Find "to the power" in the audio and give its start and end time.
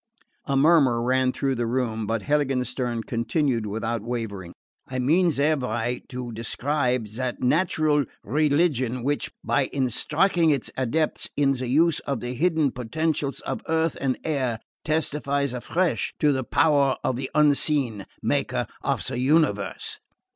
16.17-16.95